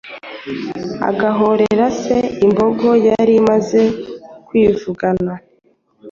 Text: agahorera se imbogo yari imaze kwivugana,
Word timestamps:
agahorera 1.09 1.85
se 2.01 2.17
imbogo 2.45 2.87
yari 3.07 3.33
imaze 3.41 3.81
kwivugana, 4.47 5.33